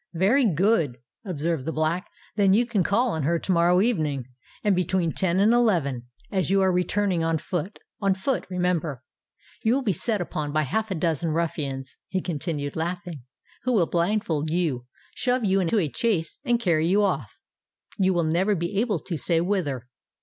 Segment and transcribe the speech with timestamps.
[0.15, 2.07] "Very good," observed the Black.
[2.35, 4.25] "Then you can call on her to morrow evening;
[4.63, 9.93] and between ten and eleven, as you are returning on foot—on foot, remember—you will be
[9.93, 13.21] set upon by half a dozen ruffians," he continued, laughing,
[13.61, 18.57] "who will blindfold you, shove you into a chaise, and carry you off—you never will
[18.59, 19.87] be able to say whither."